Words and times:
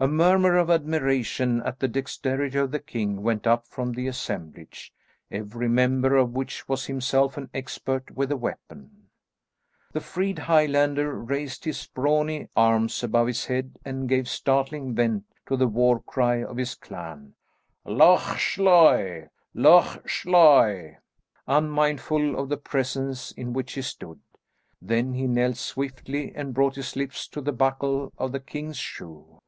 A 0.00 0.08
murmur 0.08 0.56
of 0.56 0.70
admiration 0.70 1.62
at 1.62 1.78
the 1.78 1.86
dexterity 1.86 2.58
of 2.58 2.72
the 2.72 2.80
king 2.80 3.22
went 3.22 3.46
up 3.46 3.64
from 3.68 3.92
the 3.92 4.08
assemblage, 4.08 4.92
every 5.30 5.68
member 5.68 6.16
of 6.16 6.32
which 6.32 6.68
was 6.68 6.86
himself 6.86 7.36
an 7.36 7.48
expert 7.54 8.10
with 8.10 8.30
the 8.30 8.36
weapon. 8.36 9.06
The 9.92 10.00
freed 10.00 10.40
Highlander 10.40 11.14
raised 11.14 11.64
his 11.64 11.86
brawny 11.86 12.48
arms 12.56 13.04
above 13.04 13.28
his 13.28 13.44
head 13.44 13.78
and 13.84 14.08
gave 14.08 14.28
startling 14.28 14.96
vent 14.96 15.26
to 15.46 15.56
the 15.56 15.68
war 15.68 16.02
cry 16.02 16.42
of 16.42 16.56
his 16.56 16.74
clan, 16.74 17.34
"Loch 17.84 18.40
Sloy! 18.40 19.28
Loch 19.54 20.08
Sloy!" 20.10 20.96
unmindful 21.46 22.36
of 22.36 22.48
the 22.48 22.56
presence 22.56 23.30
in 23.30 23.52
which 23.52 23.74
he 23.74 23.82
stood. 23.82 24.18
Then 24.82 25.14
he 25.14 25.28
knelt 25.28 25.56
swiftly 25.56 26.32
and 26.34 26.52
brought 26.52 26.74
his 26.74 26.96
lips 26.96 27.28
to 27.28 27.40
the 27.40 27.52
buckle 27.52 28.12
of 28.18 28.32
the 28.32 28.40
king's 28.40 28.76
shoe. 28.76 29.38